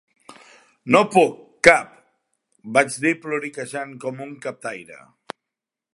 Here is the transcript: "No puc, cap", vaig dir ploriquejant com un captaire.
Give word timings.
"No 0.95 1.01
puc, 1.15 1.35
cap", 1.67 1.91
vaig 2.79 2.97
dir 3.05 3.13
ploriquejant 3.27 3.95
com 4.07 4.25
un 4.29 4.33
captaire. 4.47 4.99